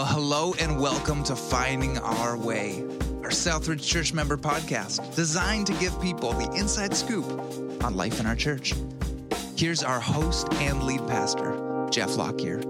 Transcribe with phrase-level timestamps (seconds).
[0.00, 2.82] Well, hello and welcome to Finding Our Way,
[3.22, 7.26] our Southridge Church member podcast designed to give people the inside scoop
[7.84, 8.72] on life in our church.
[9.58, 12.60] Here's our host and lead pastor, Jeff Lockyer.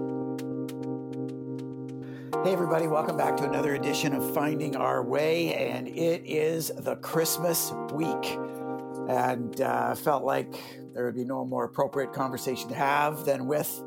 [2.43, 6.97] Hey, everybody, welcome back to another edition of Finding Our Way, and it is the
[6.97, 8.37] Christmas week.
[9.07, 10.61] And uh, felt like
[10.93, 13.81] there would be no more appropriate conversation to have than with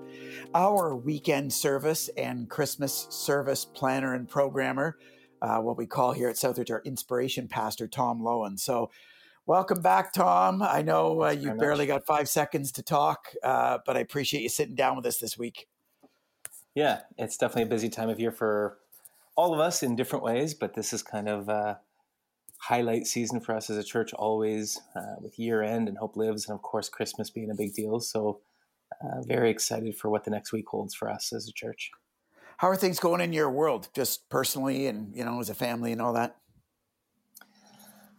[0.55, 4.96] our weekend service and Christmas service planner and programmer,
[5.43, 8.59] uh, what we call here at Southridge our inspiration pastor, Tom Loewen.
[8.59, 8.91] So,
[9.46, 10.62] welcome back, Tom.
[10.62, 14.48] I know uh, you barely got five seconds to talk, uh, but I appreciate you
[14.48, 15.66] sitting down with us this week.
[16.74, 18.79] Yeah, it's definitely a busy time of year for
[19.37, 21.80] all of us in different ways, but this is kind of a
[22.59, 26.49] highlight season for us as a church, always uh, with year end and Hope Lives,
[26.49, 28.01] and of course, Christmas being a big deal.
[28.01, 28.41] So,
[29.03, 31.91] uh, very excited for what the next week holds for us as a church.
[32.59, 35.93] How are things going in your world, just personally and you know as a family
[35.93, 36.37] and all that?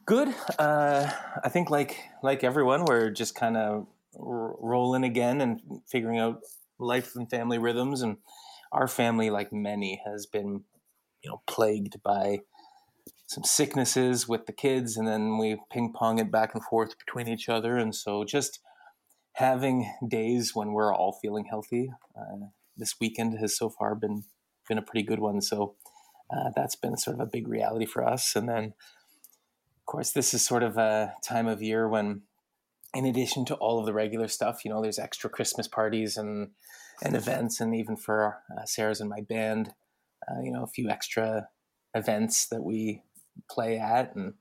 [0.06, 0.36] Good.
[0.60, 1.10] Uh,
[1.44, 3.88] I think like like everyone, we're just kind of
[4.20, 6.42] r- rolling again and figuring out
[6.78, 8.02] life and family rhythms.
[8.02, 8.18] And
[8.72, 10.64] our family, like many, has been
[11.24, 12.42] you know plagued by
[13.28, 17.28] some sicknesses with the kids, and then we ping pong it back and forth between
[17.28, 17.78] each other.
[17.78, 18.60] And so just
[19.36, 21.92] having days when we're all feeling healthy.
[22.18, 24.24] Uh, this weekend has so far been
[24.68, 25.76] been a pretty good one, so
[26.36, 28.36] uh, that's been sort of a big reality for us.
[28.36, 32.24] And then, of course, this is sort of a time of year when,
[32.96, 36.50] in addition to all of the regular stuff, you know, there's extra Christmas parties and
[37.04, 39.74] and events, and even for uh, Sarah's and my band,
[40.30, 41.50] uh, you know, a few extra
[41.94, 43.02] events that we
[43.50, 44.34] play at and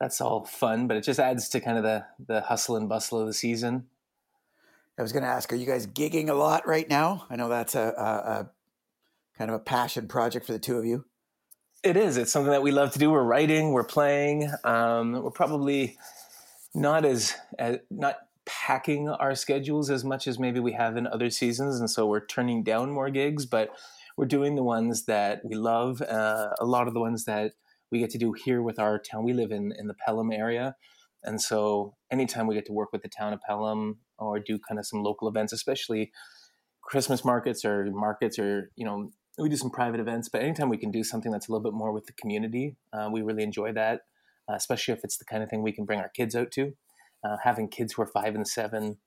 [0.00, 3.20] that's all fun, but it just adds to kind of the the hustle and bustle
[3.20, 3.86] of the season.
[4.98, 7.26] I was going to ask, are you guys gigging a lot right now?
[7.28, 8.50] I know that's a, a, a,
[9.36, 11.04] kind of a passion project for the two of you.
[11.82, 12.16] It is.
[12.16, 13.10] It's something that we love to do.
[13.10, 14.50] We're writing, we're playing.
[14.64, 15.98] Um, we're probably
[16.74, 21.28] not as, as not packing our schedules as much as maybe we have in other
[21.28, 23.44] seasons, and so we're turning down more gigs.
[23.44, 23.70] But
[24.16, 26.00] we're doing the ones that we love.
[26.00, 27.52] Uh, a lot of the ones that
[27.90, 29.24] we get to do here with our town.
[29.24, 30.76] We live in in the Pelham area.
[31.22, 34.78] And so anytime we get to work with the town of Pelham or do kind
[34.78, 36.12] of some local events, especially
[36.82, 40.78] Christmas markets or markets or, you know, we do some private events, but anytime we
[40.78, 43.72] can do something that's a little bit more with the community, uh, we really enjoy
[43.72, 44.02] that,
[44.48, 46.72] uh, especially if it's the kind of thing we can bring our kids out to.
[47.24, 48.98] Uh, having kids who are five and seven,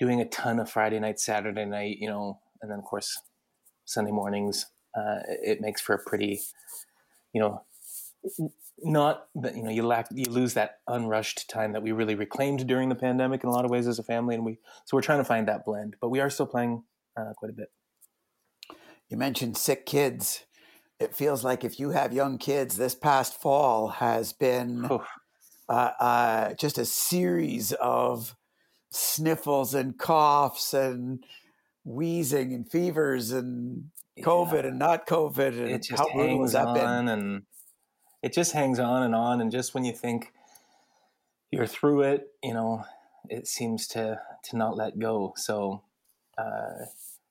[0.00, 3.20] doing a ton of Friday night, Saturday night, you know, and then of course
[3.84, 6.40] Sunday mornings, uh, it makes for a pretty,
[7.34, 7.62] you know,
[8.82, 12.66] not that you know you lack you lose that unrushed time that we really reclaimed
[12.66, 15.02] during the pandemic in a lot of ways as a family and we so we're
[15.02, 16.82] trying to find that blend but we are still playing
[17.16, 17.70] uh, quite a bit
[19.08, 20.44] you mentioned sick kids
[20.98, 25.04] it feels like if you have young kids this past fall has been oh.
[25.68, 28.34] uh, uh, just a series of
[28.90, 31.24] sniffles and coughs and
[31.84, 33.84] wheezing and fevers and
[34.20, 34.68] covid yeah.
[34.68, 37.08] and not covid and it just how hangs on been?
[37.08, 37.42] and
[38.22, 39.40] it just hangs on and on.
[39.40, 40.32] And just when you think
[41.50, 42.84] you're through it, you know,
[43.28, 45.32] it seems to to not let go.
[45.36, 45.82] So
[46.38, 46.86] uh,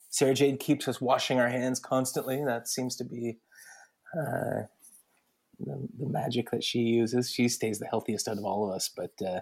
[0.10, 2.44] Sarah Jade keeps us washing our hands constantly.
[2.44, 3.38] That seems to be
[4.14, 4.68] uh,
[5.60, 7.32] the, the, magic that she uses.
[7.32, 9.14] She stays the healthiest out of all of us, but.
[9.26, 9.42] Uh,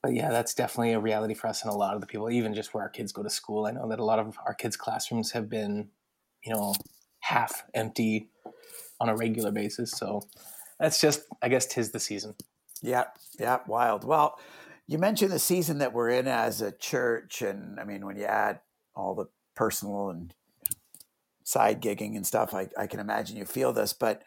[0.00, 2.54] but yeah, that's definitely a reality for us and a lot of the people, even
[2.54, 3.66] just where our kids go to school.
[3.66, 5.88] I know that a lot of our kids' classrooms have been,
[6.44, 6.74] you know,
[7.20, 8.30] half empty
[9.00, 9.90] on a regular basis.
[9.92, 10.22] So
[10.78, 12.34] that's just, I guess, tis the season.
[12.82, 13.04] Yeah,
[13.38, 14.04] yeah, wild.
[14.04, 14.38] Well,
[14.86, 18.24] you mentioned the season that we're in as a church, and I mean, when you
[18.24, 18.60] add
[18.94, 20.32] all the personal and
[21.44, 23.92] side gigging and stuff, I, I can imagine you feel this.
[23.92, 24.22] But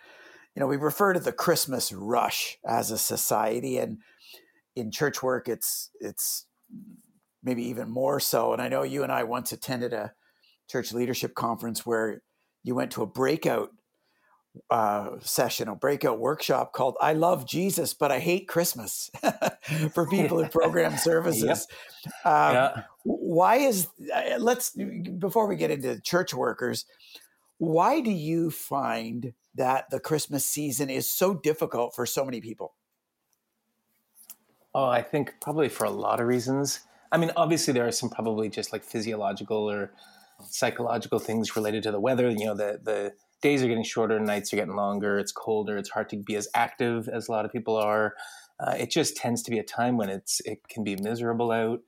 [0.56, 4.00] you know, we refer to the Christmas rush as a society, and
[4.76, 6.46] in church work, it's it's
[7.44, 8.54] maybe even more so.
[8.54, 10.14] And I know you and I once attended a
[10.70, 12.22] church leadership conference where
[12.64, 13.72] you went to a breakout
[14.70, 19.10] uh, session, a breakout workshop called "I Love Jesus, but I Hate Christmas"
[19.94, 21.68] for people in program services.
[22.06, 22.26] Yep.
[22.26, 22.82] Um, yeah.
[23.04, 24.72] Why is uh, let's
[25.18, 26.86] before we get into church workers,
[27.58, 32.74] why do you find that the Christmas season is so difficult for so many people?
[34.74, 36.82] Oh, I think probably for a lot of reasons.
[37.12, 39.92] I mean, obviously there are some probably just like physiological or
[40.50, 42.30] psychological things related to the weather.
[42.30, 45.18] You know, the the days are getting shorter, nights are getting longer.
[45.18, 45.78] It's colder.
[45.78, 48.14] It's hard to be as active as a lot of people are.
[48.60, 51.80] Uh, it just tends to be a time when it's it can be miserable out,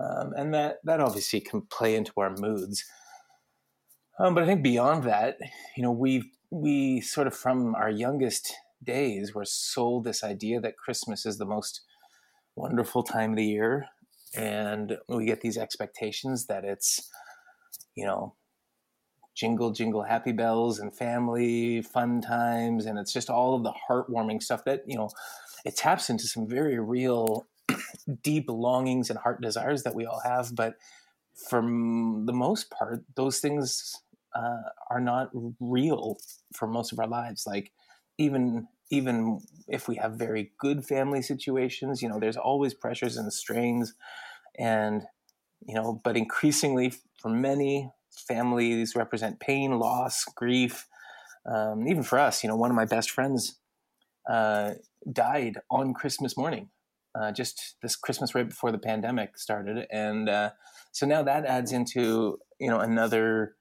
[0.00, 2.84] um, and that that obviously can play into our moods.
[4.18, 5.38] Um, but I think beyond that,
[5.76, 10.76] you know, we we sort of from our youngest days were sold this idea that
[10.76, 11.80] Christmas is the most
[12.54, 13.86] wonderful time of the year,
[14.36, 17.10] and we get these expectations that it's,
[17.96, 18.34] you know,
[19.34, 24.42] jingle jingle happy bells and family fun times, and it's just all of the heartwarming
[24.42, 25.10] stuff that you know,
[25.64, 27.46] it taps into some very real,
[28.22, 30.74] deep longings and heart desires that we all have, but
[31.34, 34.00] for the most part, those things
[34.34, 36.16] uh, are not real
[36.54, 37.44] for most of our lives.
[37.46, 37.72] Like
[38.18, 43.32] even even if we have very good family situations, you know, there's always pressures and
[43.32, 43.94] strains,
[44.58, 45.02] and
[45.66, 47.90] you know, but increasingly for many
[48.28, 50.86] families represent pain, loss, grief.
[51.46, 53.58] Um, even for us, you know, one of my best friends
[54.30, 54.72] uh,
[55.12, 56.70] died on Christmas morning,
[57.18, 60.50] uh, just this Christmas right before the pandemic started, and uh,
[60.92, 63.56] so now that adds into you know another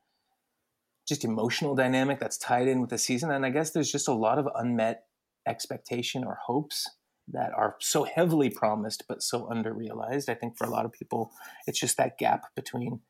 [1.07, 3.31] just emotional dynamic that's tied in with the season.
[3.31, 5.03] And I guess there's just a lot of unmet
[5.47, 6.89] expectation or hopes
[7.27, 10.29] that are so heavily promised but so underrealized.
[10.29, 11.31] I think for a lot of people,
[11.67, 13.01] it's just that gap between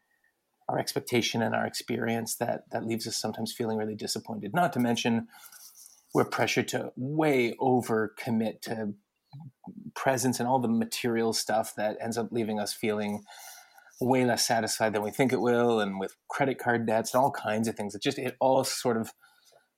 [0.69, 4.53] our expectation and our experience that that leaves us sometimes feeling really disappointed.
[4.53, 5.27] Not to mention
[6.13, 8.93] we're pressured to way over commit to
[9.95, 13.23] presence and all the material stuff that ends up leaving us feeling
[13.99, 17.31] way less satisfied than we think it will, and with credit card debts and all
[17.31, 17.95] kinds of things.
[17.95, 19.13] It just it all sort of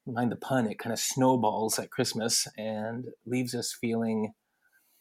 [0.05, 4.33] mind the pun, it kind of snowballs at Christmas and leaves us feeling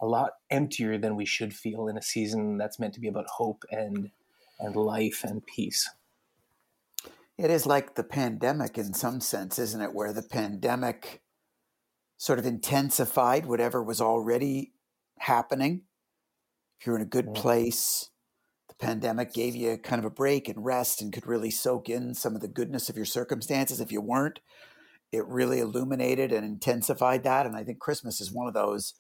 [0.01, 3.27] a lot emptier than we should feel in a season that's meant to be about
[3.37, 4.11] hope and
[4.59, 5.89] and life and peace.
[7.37, 9.95] It is like the pandemic in some sense, isn't it?
[9.95, 11.23] Where the pandemic
[12.17, 14.73] sort of intensified whatever was already
[15.19, 15.83] happening.
[16.79, 18.11] If you're in a good place,
[18.69, 22.15] the pandemic gave you kind of a break and rest and could really soak in
[22.15, 23.81] some of the goodness of your circumstances.
[23.81, 24.41] If you weren't,
[25.13, 27.47] it really illuminated and intensified that.
[27.47, 28.95] And I think Christmas is one of those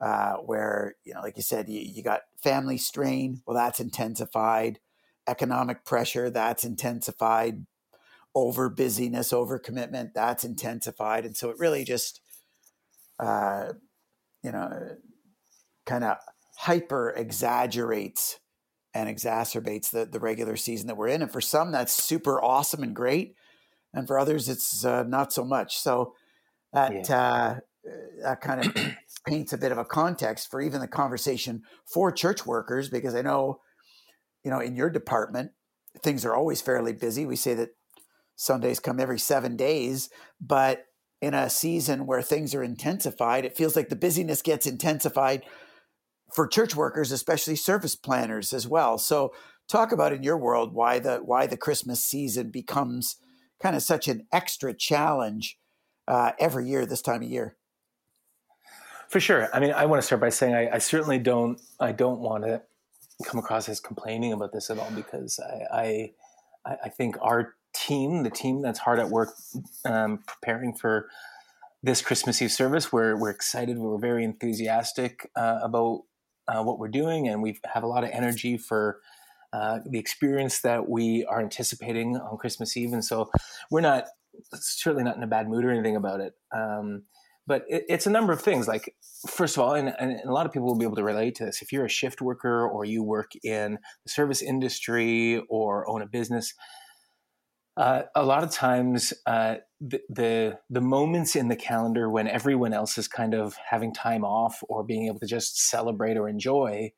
[0.00, 3.42] uh, where, you know, like you said, you, you got family strain.
[3.46, 4.80] Well, that's intensified.
[5.28, 7.66] Economic pressure, that's intensified.
[8.32, 11.24] Over busyness, over commitment, that's intensified.
[11.24, 12.20] And so it really just,
[13.18, 13.72] uh,
[14.42, 14.96] you know,
[15.84, 16.16] kind of
[16.56, 18.38] hyper exaggerates
[18.94, 21.22] and exacerbates the, the regular season that we're in.
[21.22, 23.34] And for some, that's super awesome and great.
[23.92, 25.78] And for others, it's uh, not so much.
[25.78, 26.14] So
[26.72, 27.16] that, yeah.
[27.16, 27.58] uh,
[28.22, 28.76] that kind of
[29.26, 31.62] paints a bit of a context for even the conversation
[31.92, 33.60] for church workers, because I know,
[34.44, 35.52] you know, in your department,
[36.02, 37.26] things are always fairly busy.
[37.26, 37.70] We say that
[38.36, 40.08] Sundays come every seven days,
[40.40, 40.84] but
[41.20, 45.44] in a season where things are intensified, it feels like the busyness gets intensified
[46.34, 48.96] for church workers, especially service planners as well.
[48.96, 49.34] So
[49.68, 53.16] talk about in your world why the why the Christmas season becomes
[53.62, 55.58] kind of such an extra challenge
[56.08, 57.56] uh, every year this time of year.
[59.10, 59.48] For sure.
[59.52, 62.44] I mean, I want to start by saying I, I certainly don't I don't want
[62.44, 62.62] to
[63.24, 66.12] come across as complaining about this at all because I
[66.64, 69.30] I, I think our team, the team that's hard at work
[69.84, 71.08] um, preparing for
[71.82, 73.78] this Christmas Eve service, we're we're excited.
[73.78, 76.02] We're very enthusiastic uh, about
[76.46, 79.00] uh, what we're doing, and we have a lot of energy for
[79.52, 82.92] uh, the experience that we are anticipating on Christmas Eve.
[82.92, 83.28] And so
[83.72, 84.04] we're not
[84.54, 86.34] certainly not in a bad mood or anything about it.
[86.54, 87.02] Um,
[87.50, 88.68] but it, it's a number of things.
[88.68, 88.94] Like
[89.26, 91.44] first of all, and, and, a lot of people will be able to relate to
[91.44, 91.62] this.
[91.62, 96.06] If you're a shift worker or you work in the service industry or own a
[96.06, 96.54] business,
[97.76, 102.72] uh, a lot of times, uh, the, the, the moments in the calendar when everyone
[102.72, 106.92] else is kind of having time off or being able to just celebrate or enjoy,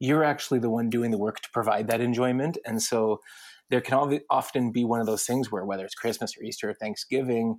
[0.00, 2.58] you're actually the one doing the work to provide that enjoyment.
[2.66, 3.20] And so,
[3.70, 6.74] there can often be one of those things where whether it's Christmas or Easter or
[6.74, 7.58] Thanksgiving,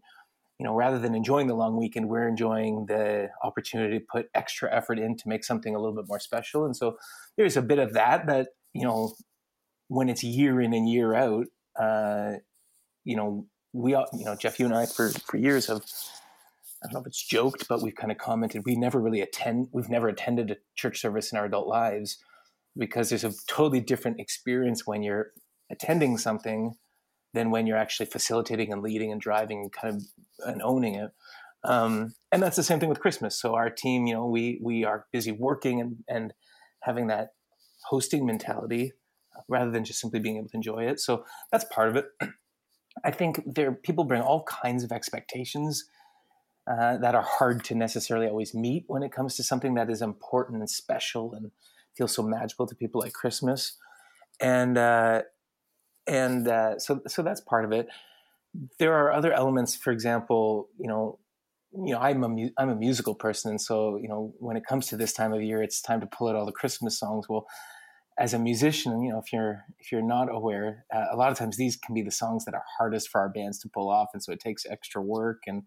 [0.60, 4.74] you know, rather than enjoying the long weekend, we're enjoying the opportunity to put extra
[4.74, 6.66] effort in to make something a little bit more special.
[6.66, 6.98] And so
[7.38, 9.14] there's a bit of that that you know
[9.88, 11.48] when it's year in and year out
[11.80, 12.34] uh,
[13.04, 15.84] you know, we all, you know, Jeff, you and I for, for years have,
[16.84, 19.70] I don't know if it's joked, but we've kind of commented, we never really attend,
[19.72, 22.18] we've never attended a church service in our adult lives
[22.78, 25.32] because there's a totally different experience when you're
[25.72, 26.76] attending something
[27.36, 30.04] than when you're actually facilitating and leading and driving and kind of
[30.48, 31.12] and owning it.
[31.64, 33.40] Um, and that's the same thing with Christmas.
[33.40, 36.34] So our team, you know, we we are busy working and and
[36.82, 37.34] having that
[37.90, 38.94] hosting mentality
[39.48, 41.00] rather than just simply being able to enjoy it.
[41.00, 42.06] So that's part of it.
[43.04, 45.86] I think there people bring all kinds of expectations
[46.68, 50.02] uh, that are hard to necessarily always meet when it comes to something that is
[50.02, 51.52] important and special and
[51.96, 53.78] feels so magical to people like Christmas.
[54.40, 55.24] And uh,
[56.08, 57.88] and uh, so so that's part of it.
[58.80, 59.76] There are other elements.
[59.76, 61.20] For example, you know,
[61.74, 64.88] you know, I'm a I'm a musical person, and so you know, when it comes
[64.88, 67.28] to this time of year, it's time to pull out all the Christmas songs.
[67.28, 67.48] Well,
[68.18, 71.38] as a musician, you know, if you're if you're not aware, uh, a lot of
[71.38, 74.10] times these can be the songs that are hardest for our bands to pull off,
[74.14, 75.64] and so it takes extra work, and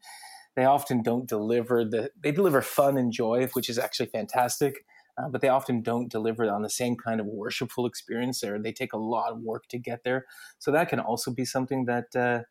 [0.57, 4.85] they often don't deliver the they deliver fun and joy, which is actually fantastic.
[5.19, 8.59] Uh, but they often don't deliver on the same kind of worshipful experience, there.
[8.59, 10.27] they take a lot of work to get there.
[10.59, 12.43] So that can also be something that uh,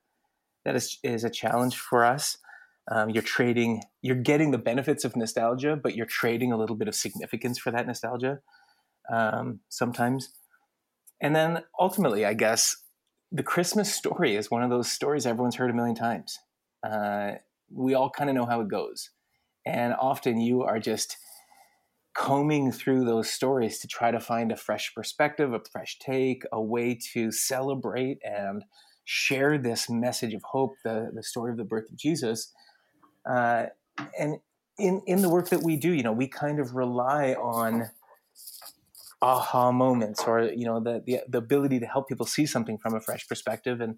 [0.65, 2.37] that is is a challenge for us.
[2.89, 6.87] Um, you're trading, you're getting the benefits of nostalgia, but you're trading a little bit
[6.87, 8.39] of significance for that nostalgia
[9.11, 10.29] um, sometimes.
[11.19, 12.77] And then ultimately, I guess
[13.31, 16.39] the Christmas story is one of those stories everyone's heard a million times.
[16.83, 17.33] Uh,
[17.69, 19.09] we all kind of know how it goes.
[19.65, 21.17] And often you are just
[22.17, 26.59] combing through those stories to try to find a fresh perspective, a fresh take, a
[26.59, 28.63] way to celebrate and
[29.05, 32.51] share this message of hope, the, the story of the birth of Jesus.
[33.29, 33.67] Uh,
[34.19, 34.39] and
[34.79, 37.91] in, in the work that we do, you know, we kind of rely on
[39.21, 42.93] aha moments or you know the, the, the ability to help people see something from
[42.93, 43.95] a fresh perspective and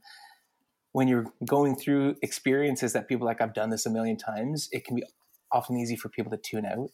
[0.93, 4.85] when you're going through experiences that people like i've done this a million times it
[4.85, 5.03] can be
[5.51, 6.89] often easy for people to tune out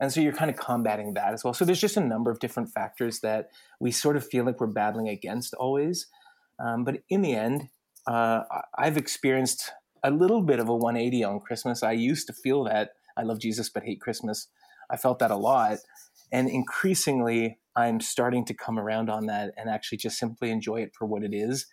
[0.00, 1.54] and so you're kind of combating that as well.
[1.54, 4.66] So there's just a number of different factors that we sort of feel like we're
[4.66, 6.06] battling against always.
[6.58, 7.68] Um, but in the end
[8.06, 8.42] uh,
[8.76, 9.70] i've experienced
[10.02, 11.82] a little bit of a 180 on christmas.
[11.82, 14.48] I used to feel that i love jesus but hate christmas.
[14.90, 15.78] I felt that a lot.
[16.30, 20.92] And increasingly, I'm starting to come around on that and actually just simply enjoy it
[20.98, 21.66] for what it is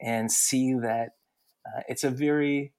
[0.00, 1.10] and see that
[1.66, 2.72] uh, it's a very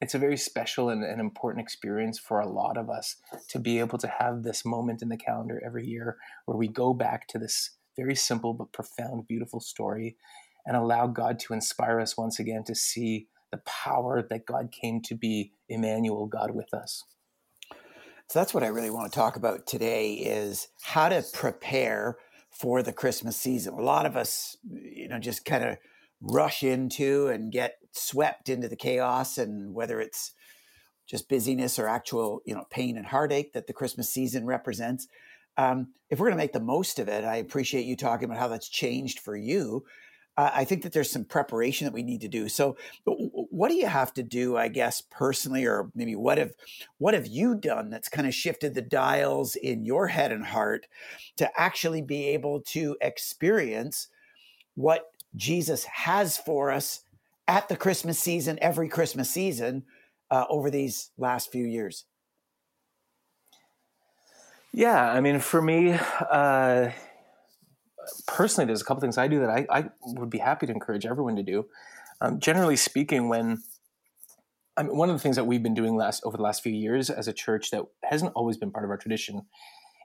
[0.00, 3.16] it's a very special and, and, important experience for a lot of us
[3.48, 6.92] to be able to have this moment in the calendar every year where we go
[6.92, 10.16] back to this very simple but profound, beautiful story
[10.66, 15.00] and allow God to inspire us once again to see the power that God came
[15.02, 17.04] to be Emmanuel, God with us.
[18.28, 22.16] So that's what I really want to talk about today is how to prepare
[22.50, 23.74] for the Christmas season.
[23.74, 25.76] A lot of us, you know, just kind of
[26.20, 30.32] rush into and get swept into the chaos and whether it's
[31.06, 35.06] just busyness or actual, you know, pain and heartache that the Christmas season represents.
[35.56, 38.38] Um, if we're going to make the most of it, I appreciate you talking about
[38.38, 39.84] how that's changed for you
[40.36, 42.48] uh, I think that there's some preparation that we need to do.
[42.48, 46.52] So, what do you have to do, I guess, personally, or maybe what have
[46.98, 50.86] what have you done that's kind of shifted the dials in your head and heart
[51.36, 54.08] to actually be able to experience
[54.74, 57.00] what Jesus has for us
[57.48, 59.84] at the Christmas season, every Christmas season,
[60.30, 62.04] uh, over these last few years?
[64.72, 65.98] Yeah, I mean, for me,
[66.30, 66.90] uh,
[68.26, 71.06] personally, there's a couple things I do that I, I would be happy to encourage
[71.06, 71.66] everyone to do.
[72.20, 73.62] Um, generally speaking, when
[74.76, 76.72] I mean, one of the things that we've been doing last over the last few
[76.72, 79.42] years as a church that hasn't always been part of our tradition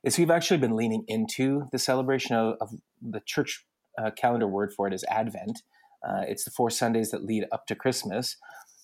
[0.03, 2.69] is we've actually been leaning into the celebration of, of
[3.01, 3.65] the church
[4.01, 5.61] uh, calendar word for it is Advent.
[6.07, 8.37] Uh, it's the four Sundays that lead up to Christmas.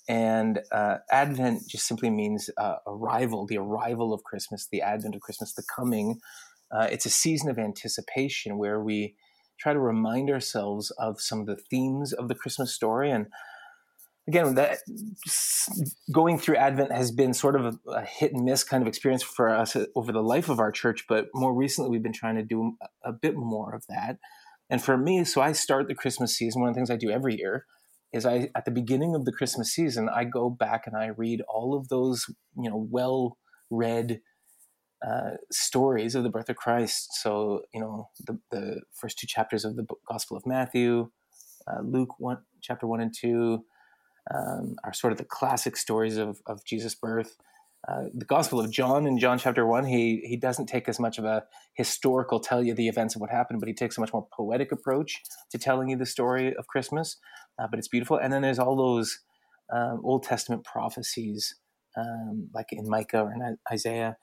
[0.09, 5.21] And uh, Advent just simply means uh, arrival, the arrival of Christmas, the advent of
[5.21, 6.19] Christmas, the coming
[6.71, 9.15] uh, it's a season of anticipation where we
[9.59, 13.09] try to remind ourselves of some of the themes of the Christmas story.
[13.09, 13.27] And
[14.27, 14.79] again, that
[16.11, 19.23] going through Advent has been sort of a, a, hit and miss kind of experience
[19.23, 21.05] for us over the life of our church.
[21.07, 24.17] But more recently, we've been trying to do a, a bit more of that.
[24.69, 26.61] And for me, so I start the Christmas season.
[26.61, 27.65] One of the things I do every year
[28.13, 31.41] is I, at the beginning of the Christmas season, I go back and I read
[31.47, 33.37] all of those, you know, well
[33.69, 34.21] read
[35.05, 37.09] uh, stories of the birth of Christ.
[37.21, 41.11] So, you know, the, the first two chapters of the Gospel of Matthew,
[41.67, 43.63] uh, Luke one, chapter one and two,
[44.33, 47.37] um, are sort of the classic stories of, of Jesus' birth.
[47.87, 51.17] Uh, the Gospel of John in John chapter one, he he doesn't take as much
[51.17, 51.43] of a
[51.73, 54.71] historical tell you the events of what happened, but he takes a much more poetic
[54.71, 57.17] approach to telling you the story of Christmas.
[57.59, 58.17] Uh, but it's beautiful.
[58.17, 59.19] And then there's all those
[59.73, 61.55] um, Old Testament prophecies,
[61.97, 64.17] um, like in Micah or in Isaiah,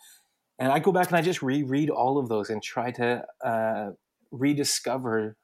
[0.59, 3.91] and I go back and I just reread all of those and try to uh,
[4.31, 5.37] rediscover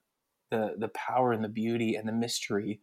[0.51, 2.81] the the power and the beauty and the mystery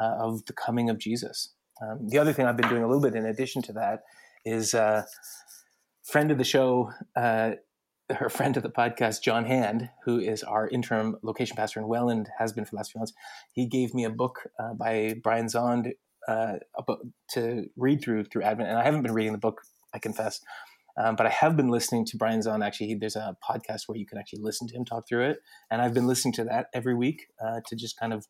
[0.00, 1.54] uh, of the coming of Jesus.
[1.82, 4.00] Um, the other thing I've been doing a little bit in addition to that
[4.44, 5.06] is a
[6.02, 7.52] friend of the show, uh,
[8.10, 12.28] her friend of the podcast, John Hand, who is our interim location pastor in Welland,
[12.38, 13.12] has been for the last few months.
[13.52, 15.92] He gave me a book uh, by Brian Zahnd
[16.28, 16.54] uh,
[17.30, 19.62] to read through through Advent, and I haven't been reading the book,
[19.94, 20.40] I confess.
[20.98, 22.64] Um, but I have been listening to Brian Zahnd.
[22.64, 25.38] Actually, there's a podcast where you can actually listen to him talk through it,
[25.70, 28.26] and I've been listening to that every week uh, to just kind of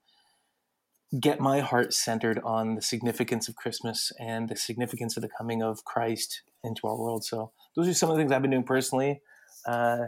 [1.19, 5.62] get my heart centered on the significance of Christmas and the significance of the coming
[5.62, 7.25] of Christ into our world.
[7.25, 9.21] So those are some of the things I've been doing personally,
[9.67, 9.99] uh,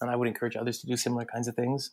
[0.00, 1.92] and I would encourage others to do similar kinds of things.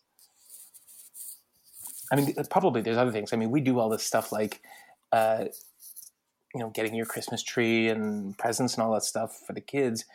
[2.11, 3.33] I mean, probably there's other things.
[3.33, 4.61] I mean, we do all this stuff like,
[5.11, 5.45] uh,
[6.55, 10.05] you know, getting your Christmas tree and presents and all that stuff for the kids.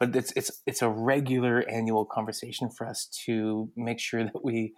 [0.00, 4.72] But it's it's it's a regular annual conversation for us to make sure that we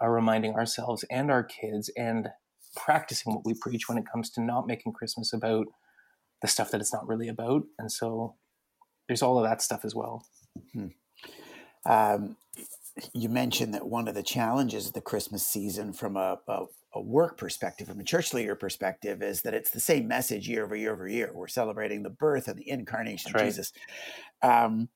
[0.00, 2.28] are reminding ourselves and our kids and
[2.76, 5.66] practicing what we preach when it comes to not making Christmas about
[6.42, 7.62] the stuff that it's not really about.
[7.78, 8.36] And so
[9.08, 10.24] there's all of that stuff as well.
[10.72, 10.86] Hmm.
[11.84, 12.36] Um,
[13.14, 17.00] you mentioned that one of the challenges of the Christmas season from a, a, a,
[17.00, 20.76] work perspective, from a church leader perspective, is that it's the same message year over
[20.76, 21.30] year over year.
[21.32, 23.48] We're celebrating the birth and the incarnation That's of right.
[23.48, 23.72] Jesus.
[24.42, 24.88] Um,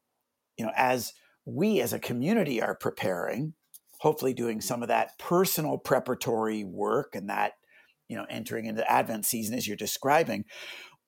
[0.59, 1.13] you know, as
[1.47, 3.55] we as a community are preparing,
[3.99, 7.55] hopefully doing some of that personal preparatory work and that,
[8.15, 10.45] you know, entering into Advent season as you're describing,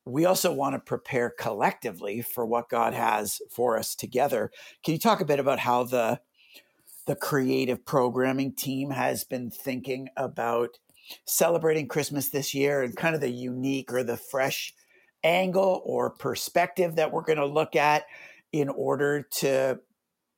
[0.05, 4.51] we also want to prepare collectively for what God has for us together.
[4.85, 6.21] Can you talk a bit about how the
[7.07, 10.71] the creative programming team has been thinking about
[11.27, 14.75] celebrating Christmas this year and kind of the unique or the fresh
[15.23, 18.07] angle or perspective that we're going to look at
[18.53, 19.79] in order to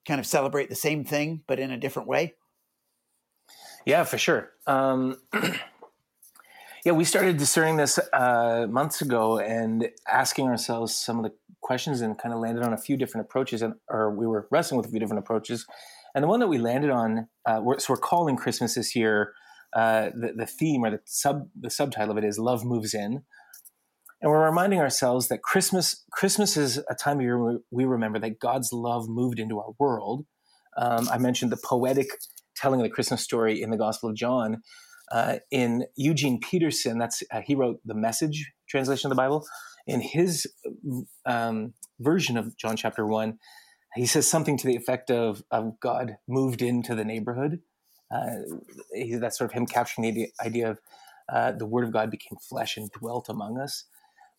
[0.07, 2.35] kind of celebrate the same thing but in a different way?
[3.87, 4.51] Yeah, for sure.
[4.67, 5.17] Um,
[6.89, 12.01] yeah, we started discerning this uh, months ago and asking ourselves some of the questions
[12.01, 14.87] and kind of landed on a few different approaches, and or we were wrestling with
[14.87, 15.67] a few different approaches.
[16.15, 19.35] And the one that we landed on, uh, we're, so we're calling Christmas this year.
[19.77, 23.23] Uh, the, the theme or the sub the subtitle of it is "Love Moves In,"
[24.23, 28.39] and we're reminding ourselves that Christmas Christmas is a time of year we remember that
[28.39, 30.25] God's love moved into our world.
[30.79, 32.07] Um, I mentioned the poetic
[32.57, 34.63] telling of the Christmas story in the Gospel of John.
[35.11, 39.47] Uh, in Eugene Peterson, that's uh, he wrote the Message translation of the Bible.
[39.87, 40.47] In his
[41.25, 43.39] um, version of John chapter one,
[43.95, 47.61] he says something to the effect of, of God moved into the neighborhood.
[48.15, 48.41] Uh,
[48.95, 50.79] he, that's sort of him capturing the idea of
[51.33, 53.85] uh, the Word of God became flesh and dwelt among us.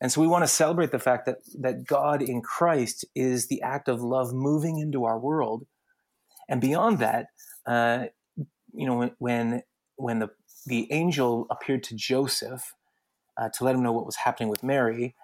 [0.01, 3.61] And so we want to celebrate the fact that that God in Christ is the
[3.61, 5.65] act of love moving into our world.
[6.47, 7.27] And beyond that,
[7.65, 8.05] uh,
[8.73, 9.63] you know, when
[9.97, 10.29] when the
[10.65, 12.73] the angel appeared to Joseph
[13.37, 15.15] uh, to let him know what was happening with Mary,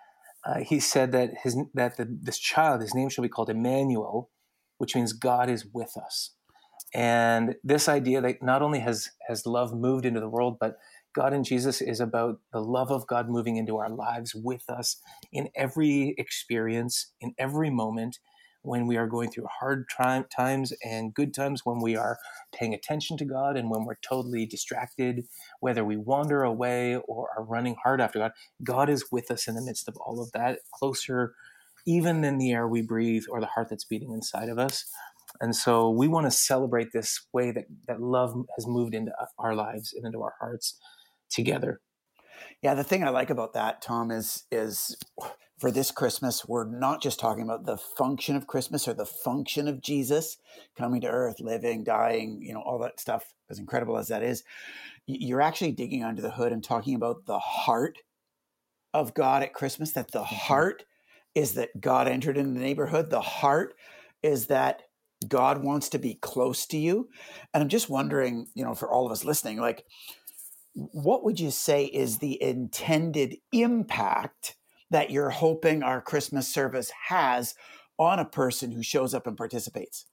[0.46, 4.30] uh, he said that his that the, this child, his name shall be called Emmanuel,
[4.78, 6.32] which means God is with us.
[6.94, 10.78] And this idea that not only has has love moved into the world, but
[11.14, 14.98] God and Jesus is about the love of God moving into our lives with us
[15.32, 18.20] in every experience, in every moment,
[18.66, 22.18] when we are going through hard times and good times, when we are
[22.54, 25.26] paying attention to God and when we're totally distracted,
[25.60, 28.32] whether we wander away or are running hard after God,
[28.64, 31.34] God is with us in the midst of all of that, closer
[31.86, 34.86] even than the air we breathe or the heart that's beating inside of us.
[35.42, 39.56] And so we want to celebrate this way that, that love has moved into our
[39.56, 40.80] lives and into our hearts
[41.30, 41.82] together.
[42.62, 44.98] Yeah, the thing I like about that, Tom, is is
[45.58, 49.68] for this Christmas, we're not just talking about the function of Christmas or the function
[49.68, 50.38] of Jesus
[50.78, 54.44] coming to earth, living, dying, you know, all that stuff, as incredible as that is.
[55.08, 58.00] You're actually digging under the hood and talking about the heart
[58.94, 60.36] of God at Christmas, that the mm-hmm.
[60.36, 60.84] heart
[61.36, 63.10] is that God entered in the neighborhood.
[63.10, 63.76] The heart
[64.24, 64.84] is that
[65.28, 67.10] God wants to be close to you.
[67.54, 69.86] And I'm just wondering, you know, for all of us listening, like,
[70.74, 74.58] what would you say is the intended impact
[74.92, 77.56] that you're hoping our Christmas service has
[77.98, 80.06] on a person who shows up and participates?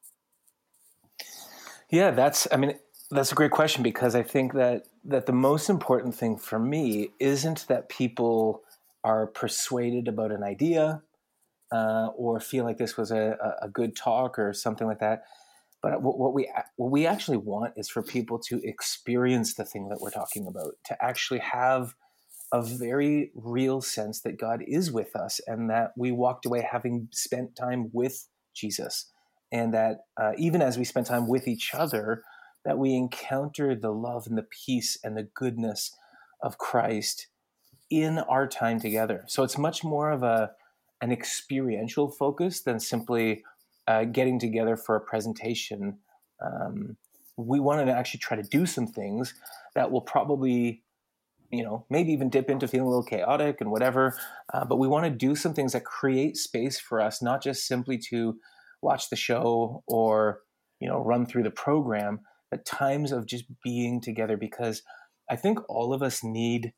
[1.90, 2.78] Yeah, that's I mean
[3.10, 7.10] that's a great question because I think that that the most important thing for me
[7.20, 8.62] isn't that people
[9.04, 11.02] are persuaded about an idea
[11.72, 15.24] uh, or feel like this was a, a good talk or something like that.
[15.82, 20.00] But what, we what we actually want is for people to experience the thing that
[20.00, 21.94] we're talking about, to actually have
[22.52, 27.08] a very real sense that God is with us and that we walked away having
[27.10, 29.10] spent time with Jesus.
[29.50, 32.22] And that uh, even as we spend time with each other,
[32.64, 35.94] that we encounter the love and the peace and the goodness
[36.42, 37.28] of Christ
[37.90, 39.24] in our time together.
[39.26, 40.52] So it's much more of a
[41.00, 43.42] an experiential focus than simply
[43.88, 45.98] uh, getting together for a presentation.
[46.40, 46.96] Um,
[47.36, 49.34] we wanted to actually try to do some things
[49.74, 50.82] that will probably
[51.52, 54.18] you know, maybe even dip into feeling a little chaotic and whatever.
[54.52, 57.66] Uh, but we want to do some things that create space for us, not just
[57.66, 58.38] simply to
[58.80, 60.40] watch the show or,
[60.80, 64.82] you know, run through the program, but times of just being together because
[65.30, 66.72] I think all of us need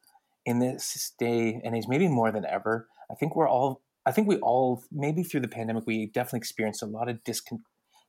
[0.44, 2.88] in this day and age, maybe more than ever.
[3.10, 3.82] I think we're all.
[4.06, 7.62] I think we all, maybe through the pandemic, we definitely experienced a lot of discon-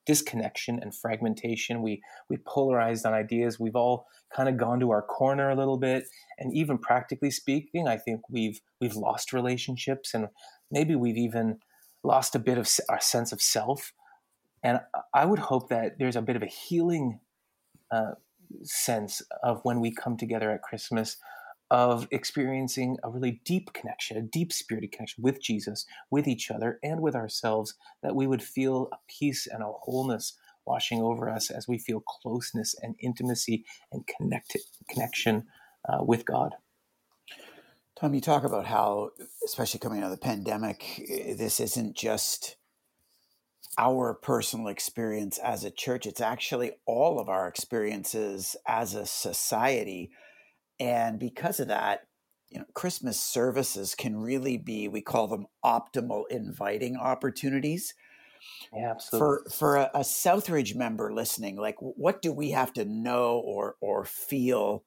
[0.05, 1.81] disconnection and fragmentation.
[1.81, 3.59] We we polarized on ideas.
[3.59, 6.05] We've all kind of gone to our corner a little bit,
[6.37, 10.27] and even practically speaking, I think we've we've lost relationships, and
[10.71, 11.59] maybe we've even
[12.03, 13.93] lost a bit of our sense of self.
[14.63, 14.79] And
[15.13, 17.19] I would hope that there's a bit of a healing
[17.91, 18.13] uh,
[18.63, 21.17] sense of when we come together at Christmas
[21.75, 26.79] of experiencing a really deep connection, a deep spirited connection with Jesus, with each other,
[26.81, 31.51] and with ourselves, that we would feel a peace and a wholeness washing over us
[31.51, 35.47] as we feel closeness and intimacy and connected connection
[35.89, 36.53] uh, with God.
[37.99, 39.09] Tom, you talk about how,
[39.45, 41.03] especially coming out of the pandemic,
[41.37, 42.55] this isn't just
[43.77, 50.11] our personal experience as a church, it's actually all of our experiences as a society.
[50.79, 52.07] And because of that,
[52.49, 57.93] you know, Christmas services can really be, we call them optimal inviting opportunities.
[58.73, 59.19] Yeah, absolutely.
[59.19, 63.75] For for a, a Southridge member listening, like what do we have to know or
[63.81, 64.83] or feel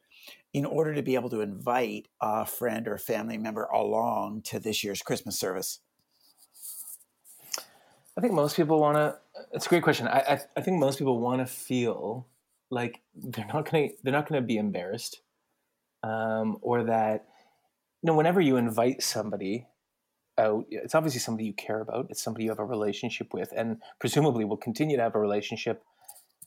[0.52, 4.84] in order to be able to invite a friend or family member along to this
[4.84, 5.80] year's Christmas service?
[8.16, 9.16] I think most people want to.
[9.52, 10.08] It's a great question.
[10.08, 12.26] I, I, I think most people want to feel
[12.70, 15.20] like they're not going to they're not going to be embarrassed
[16.02, 17.26] um, or that
[18.02, 19.66] you know whenever you invite somebody
[20.38, 23.78] out it's obviously somebody you care about it's somebody you have a relationship with and
[23.98, 25.82] presumably will continue to have a relationship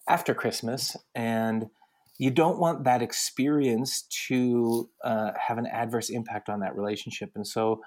[0.07, 1.69] after christmas and
[2.17, 7.45] you don't want that experience to uh, have an adverse impact on that relationship and
[7.45, 7.81] so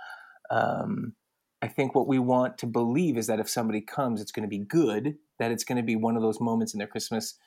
[0.50, 1.14] um,
[1.62, 4.48] i think what we want to believe is that if somebody comes it's going to
[4.48, 7.38] be good that it's going to be one of those moments in their christmas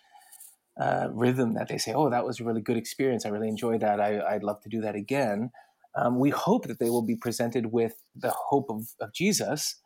[0.80, 3.26] uh, rhythm that they say, "Oh, that was a really good experience.
[3.26, 4.00] I really enjoyed that.
[4.00, 5.52] I, would love to do that again."
[5.96, 9.82] Um, we hope that they will be presented with the hope of, of Jesus,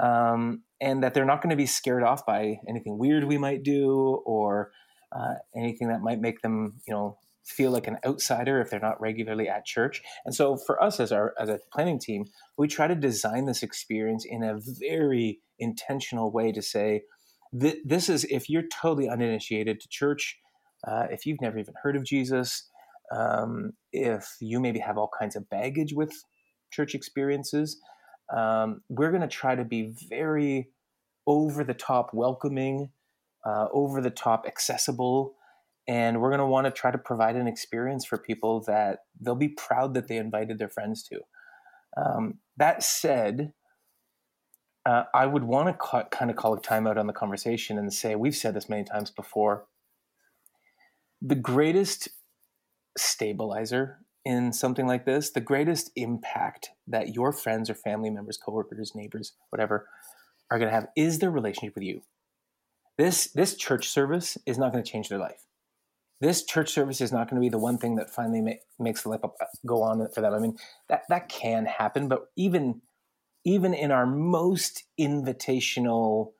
[0.00, 3.62] um, and that they're not going to be scared off by anything weird we might
[3.62, 4.70] do or
[5.12, 9.00] uh, anything that might make them, you know, feel like an outsider if they're not
[9.00, 10.02] regularly at church.
[10.24, 12.24] And so, for us as our as a planning team,
[12.56, 17.02] we try to design this experience in a very intentional way to say
[17.58, 20.38] th- this is if you're totally uninitiated to church,
[20.86, 22.68] uh, if you've never even heard of Jesus,
[23.14, 26.12] um, if you maybe have all kinds of baggage with
[26.70, 27.80] church experiences,
[28.34, 30.68] um, we're going to try to be very
[31.26, 32.90] over the top welcoming,
[33.46, 35.34] uh, over the top accessible.
[35.86, 39.34] And we're going to want to try to provide an experience for people that they'll
[39.34, 41.20] be proud that they invited their friends to.
[41.96, 43.52] Um, that said,
[44.86, 47.92] uh, I would want to ca- kind of call a timeout on the conversation and
[47.92, 49.66] say, we've said this many times before.
[51.22, 52.08] The greatest
[52.96, 58.94] stabilizer in something like this, the greatest impact that your friends or family members, coworkers,
[58.94, 59.88] neighbors, whatever,
[60.50, 62.02] are going to have is their relationship with you.
[62.96, 65.46] This this church service is not going to change their life.
[66.20, 69.02] This church service is not going to be the one thing that finally ma- makes
[69.02, 69.28] the light uh,
[69.66, 70.32] go on for them.
[70.32, 70.56] I mean,
[70.88, 72.82] that that can happen, but even
[73.44, 76.32] even in our most invitational,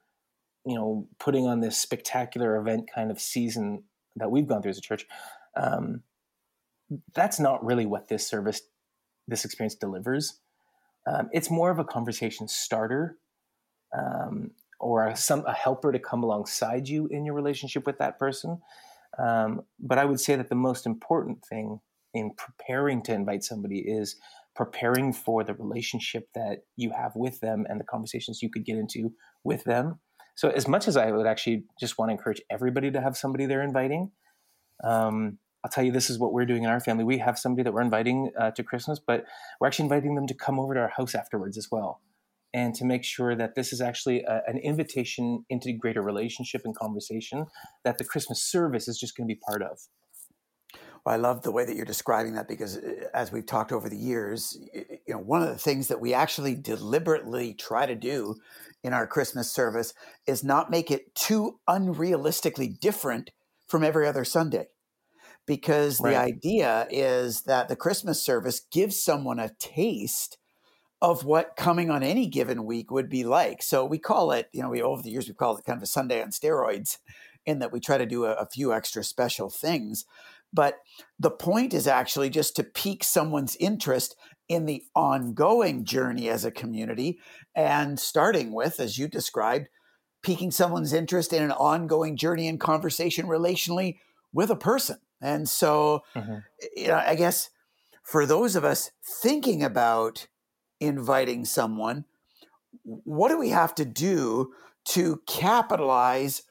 [0.65, 3.85] you know, putting on this spectacular event kind of season
[4.17, 5.07] that we've gone through as a church,
[5.57, 6.03] um,
[7.15, 8.63] that's not really what this service,
[9.29, 10.41] this experience delivers.
[11.07, 13.19] Um, it's more of a conversation starter
[13.97, 18.19] um, or a, some, a helper to come alongside you in your relationship with that
[18.19, 18.61] person.
[19.19, 21.81] Um, but I would say that the most important thing
[22.15, 24.17] in preparing to invite somebody is
[24.55, 28.77] preparing for the relationship that you have with them and the conversations you could get
[28.77, 29.13] into
[29.43, 29.99] with them.
[30.37, 33.47] So, as much as I would actually just want to encourage everybody to have somebody
[33.47, 34.11] they're inviting,
[34.83, 37.05] um, I'll tell you this is what we're doing in our family.
[37.05, 39.25] We have somebody that we're inviting uh, to Christmas, but
[39.61, 42.01] we're actually inviting them to come over to our house afterwards as well.
[42.53, 46.77] And to make sure that this is actually a, an invitation into greater relationship and
[46.77, 47.47] conversation
[47.85, 49.79] that the Christmas service is just going to be part of.
[51.07, 53.97] I love the way that you're describing that because, uh, as we've talked over the
[53.97, 58.37] years, you know, one of the things that we actually deliberately try to do
[58.83, 59.93] in our Christmas service
[60.27, 63.31] is not make it too unrealistically different
[63.67, 64.69] from every other Sunday.
[65.47, 66.13] Because right.
[66.13, 70.39] the idea is that the Christmas service gives someone a taste
[71.03, 73.63] of what coming on any given week would be like.
[73.63, 75.83] So we call it, you know, we over the years we've called it kind of
[75.83, 76.97] a Sunday on steroids,
[77.47, 80.07] in that we try to do a, a few extra special things.
[80.55, 80.79] But
[81.19, 84.17] the point is actually just to pique someone's interest
[84.49, 87.19] in the ongoing journey as a community
[87.55, 89.67] and starting with, as you described,
[90.23, 93.99] piquing someone's interest in an ongoing journey and conversation relationally
[94.33, 94.99] with a person.
[95.21, 96.39] And so, mm-hmm.
[96.77, 97.51] you know, I guess
[98.03, 98.91] for those of us
[99.23, 100.29] thinking about
[100.81, 102.05] inviting someone,
[102.83, 104.53] what do we have to do
[104.87, 106.43] to capitalize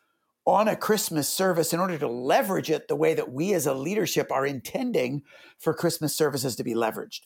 [0.45, 3.73] on a Christmas service in order to leverage it the way that we as a
[3.73, 5.23] leadership are intending
[5.57, 7.21] for Christmas services to be leveraged?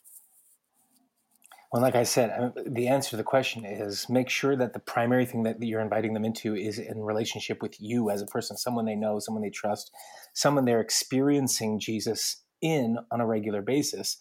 [1.72, 5.26] Well, like I said, the answer to the question is make sure that the primary
[5.26, 8.86] thing that you're inviting them into is in relationship with you as a person, someone
[8.86, 9.92] they know, someone they trust,
[10.34, 14.18] someone they're experiencing Jesus in on a regular basis.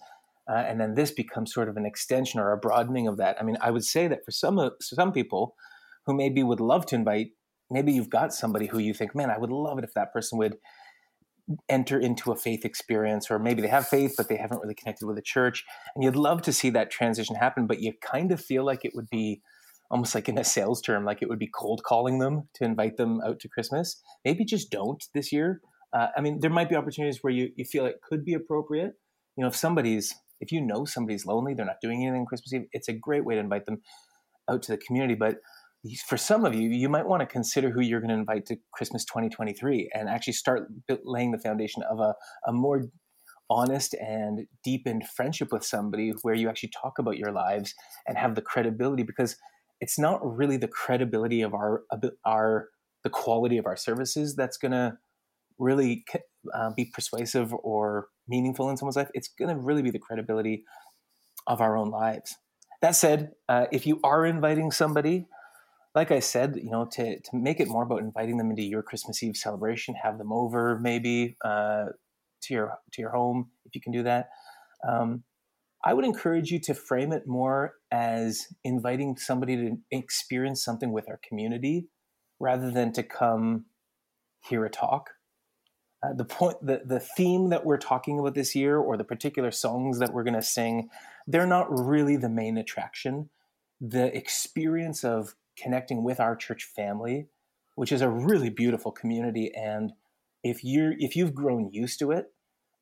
[0.49, 3.37] Uh, and then this becomes sort of an extension or a broadening of that.
[3.41, 5.55] I mean, I would say that for some uh, some people
[6.05, 7.33] who maybe would love to invite,
[7.71, 10.39] maybe you've got somebody who you think, man, I would love it if that person
[10.39, 10.57] would
[11.69, 15.07] enter into a faith experience, or maybe they have faith, but they haven't really connected
[15.07, 15.65] with the church.
[15.95, 18.93] And you'd love to see that transition happen, but you kind of feel like it
[18.95, 19.43] would be
[19.91, 22.97] almost like in a sales term, like it would be cold calling them to invite
[22.97, 24.03] them out to Christmas.
[24.25, 25.61] Maybe just don't this year.
[25.93, 28.95] Uh, I mean, there might be opportunities where you, you feel it could be appropriate.
[29.37, 32.67] You know, if somebody's, if you know somebody's lonely, they're not doing anything Christmas Eve,
[32.73, 33.81] it's a great way to invite them
[34.51, 35.15] out to the community.
[35.15, 35.37] But
[36.07, 38.57] for some of you, you might want to consider who you're going to invite to
[38.73, 40.69] Christmas 2023 and actually start
[41.05, 42.15] laying the foundation of a,
[42.47, 42.85] a more
[43.49, 47.75] honest and deepened friendship with somebody where you actually talk about your lives
[48.07, 49.37] and have the credibility because
[49.81, 51.83] it's not really the credibility of our
[52.25, 52.69] our
[53.05, 54.97] the quality of our services that's going to
[55.59, 56.05] really
[56.55, 59.11] uh, be persuasive or meaningful in someone's life.
[59.15, 60.65] It's going to really be the credibility
[61.47, 62.37] of our own lives.
[62.83, 65.27] That said uh, if you are inviting somebody
[65.97, 68.83] like I said, you know, to to make it more about inviting them into your
[68.83, 71.87] Christmas Eve celebration, have them over maybe uh,
[72.43, 74.29] to your to your home if you can do that.
[74.87, 75.25] Um,
[75.85, 81.09] I would encourage you to frame it more as inviting somebody to experience something with
[81.09, 81.89] our community,
[82.39, 83.65] rather than to come
[84.49, 85.11] hear a talk.
[86.03, 89.51] Uh, the point, the the theme that we're talking about this year, or the particular
[89.51, 90.91] songs that we're going to sing,
[91.27, 93.31] they're not really the main attraction.
[93.81, 97.27] The experience of connecting with our church family,
[97.75, 99.53] which is a really beautiful community.
[99.55, 99.93] And
[100.43, 102.27] if you're if you've grown used to it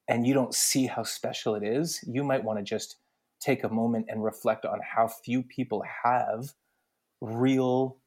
[0.09, 2.97] and you don't see how special it is, you might want to just
[3.41, 6.55] take a moment and reflect on how few people have
[7.21, 7.99] real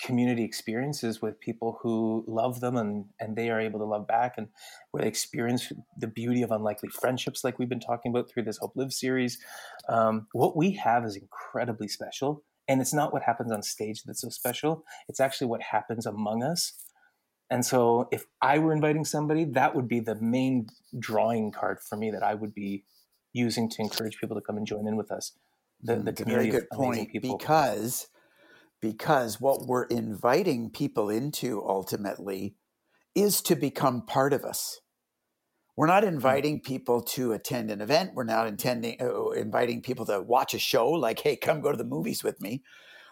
[0.00, 4.34] community experiences with people who love them and, and they are able to love back
[4.36, 4.48] and
[4.90, 8.58] where they experience the beauty of unlikely friendships like we've been talking about through this
[8.58, 9.38] hope live series
[9.88, 14.20] um, what we have is incredibly special and it's not what happens on stage that's
[14.20, 14.84] so special.
[15.08, 16.72] It's actually what happens among us.
[17.50, 21.96] And so if I were inviting somebody, that would be the main drawing card for
[21.96, 22.84] me that I would be
[23.32, 25.32] using to encourage people to come and join in with us.
[25.82, 27.36] The, mm, the community very good point people.
[27.36, 28.08] because
[28.80, 32.56] because what we're inviting people into ultimately
[33.14, 34.80] is to become part of us.
[35.76, 36.08] We're not hmm.
[36.08, 38.12] inviting people to attend an event.
[38.14, 41.78] We're not intending uh, inviting people to watch a show like, hey, come go to
[41.78, 42.62] the movies with me.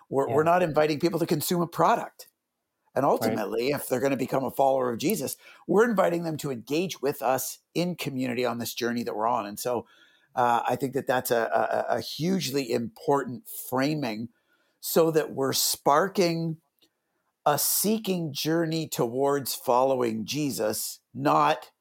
[0.09, 0.35] We're, yeah.
[0.35, 2.29] we're not inviting people to consume a product.
[2.95, 3.81] And ultimately, right.
[3.81, 7.23] if they're going to become a follower of Jesus, we're inviting them to engage with
[7.23, 9.47] us in community on this journey that we're on.
[9.47, 9.87] And so
[10.35, 14.29] uh, I think that that's a, a, a hugely important framing
[14.81, 16.59] so that we're sparking
[17.47, 21.72] a seeking journey towards following Jesus, not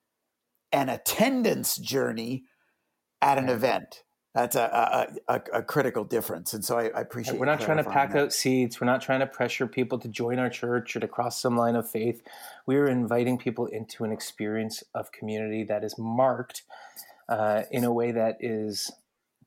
[0.72, 2.46] an attendance journey
[3.22, 4.04] at an event.
[4.34, 6.54] That's a, a, a, a critical difference.
[6.54, 8.24] And so I, I appreciate We're not trying to pack that.
[8.24, 8.80] out seats.
[8.80, 11.76] We're not trying to pressure people to join our church or to cross some line
[11.76, 12.22] of faith.
[12.66, 16.64] We're inviting people into an experience of community that is marked
[17.28, 18.90] uh, in a way that is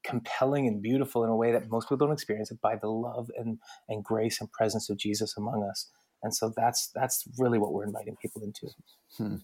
[0.03, 3.31] compelling and beautiful in a way that most people don't experience it by the love
[3.39, 3.59] and,
[3.89, 5.89] and grace and presence of Jesus among us.
[6.23, 8.69] And so that's that's really what we're inviting people into.
[9.17, 9.37] Hmm.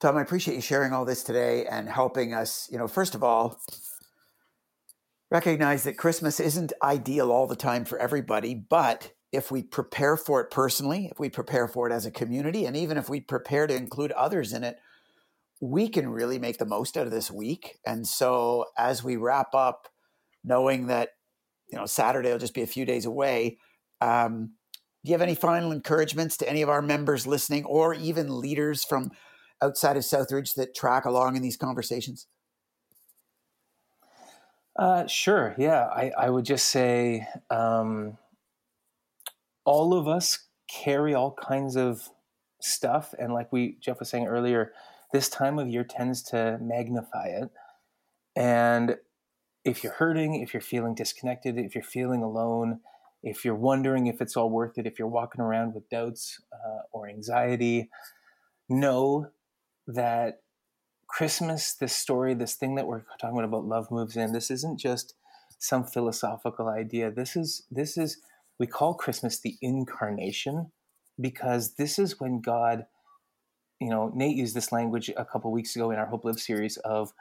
[0.00, 3.22] Tom, I appreciate you sharing all this today and helping us, you know, first of
[3.22, 3.60] all,
[5.30, 10.40] recognize that Christmas isn't ideal all the time for everybody, but if we prepare for
[10.40, 13.66] it personally, if we prepare for it as a community, and even if we prepare
[13.66, 14.76] to include others in it,
[15.60, 17.78] we can really make the most out of this week.
[17.86, 19.88] And so as we wrap up,
[20.44, 21.10] knowing that,
[21.70, 23.58] you know, Saturday will just be a few days away,
[24.00, 24.52] um,
[25.04, 28.84] do you have any final encouragements to any of our members listening or even leaders
[28.84, 29.10] from
[29.62, 32.26] outside of Southridge that track along in these conversations?
[34.76, 35.54] Uh, sure.
[35.56, 38.18] Yeah, I, I would just say um,
[39.64, 42.08] all of us carry all kinds of
[42.60, 44.72] stuff, and like we Jeff was saying earlier,
[45.12, 47.50] this time of year tends to magnify it.
[48.34, 48.96] And
[49.64, 52.80] if you're hurting, if you're feeling disconnected, if you're feeling alone,
[53.22, 56.80] if you're wondering if it's all worth it, if you're walking around with doubts uh,
[56.92, 57.88] or anxiety,
[58.68, 59.28] know
[59.86, 60.40] that
[61.08, 64.80] Christmas, this story, this thing that we're talking about, about love moves in, this isn't
[64.80, 65.14] just
[65.58, 67.10] some philosophical idea.
[67.10, 68.18] This is this is
[68.58, 70.70] we call Christmas the incarnation
[71.20, 72.86] because this is when God,
[73.80, 76.76] you know, Nate used this language a couple weeks ago in our Hope Live series
[76.78, 77.12] of,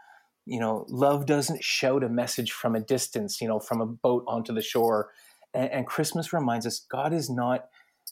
[0.46, 4.24] you know, love doesn't shout a message from a distance, you know, from a boat
[4.28, 5.10] onto the shore.
[5.54, 7.66] And, and Christmas reminds us God is not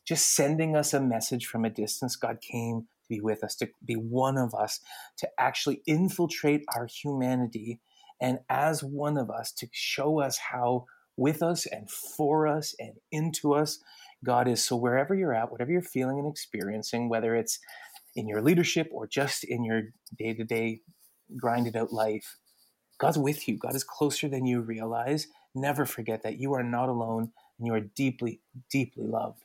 [0.06, 2.16] just sending us a message from a distance.
[2.16, 4.80] God came be with us, to be one of us,
[5.17, 7.80] to actually infiltrate our humanity
[8.21, 10.86] and as one of us to show us how
[11.17, 13.80] with us and for us and into us
[14.24, 14.63] God is.
[14.63, 17.60] So wherever you're at, whatever you're feeling and experiencing, whether it's
[18.15, 19.82] in your leadership or just in your
[20.17, 20.82] day to day
[21.38, 22.38] grinded out life,
[23.00, 23.58] God's with you.
[23.58, 25.28] God is closer than you realize.
[25.56, 29.43] Never forget that you are not alone and you are deeply, deeply loved.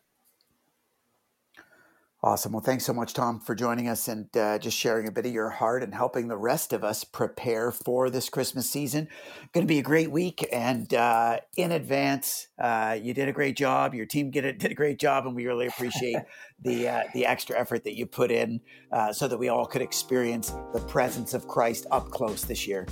[2.26, 2.50] Awesome.
[2.50, 5.32] Well, thanks so much, Tom, for joining us and uh, just sharing a bit of
[5.32, 9.06] your heart and helping the rest of us prepare for this Christmas season.
[9.52, 13.56] Going to be a great week, and uh, in advance, uh, you did a great
[13.56, 13.94] job.
[13.94, 16.16] Your team did a, did a great job, and we really appreciate
[16.60, 18.60] the uh, the extra effort that you put in,
[18.90, 22.88] uh, so that we all could experience the presence of Christ up close this year.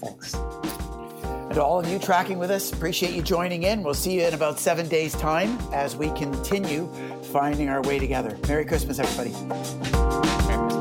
[0.00, 0.71] Thanks.
[1.52, 3.82] And to all of you tracking with us, appreciate you joining in.
[3.82, 6.90] We'll see you in about seven days' time as we continue
[7.24, 8.38] finding our way together.
[8.48, 10.71] Merry Christmas, everybody.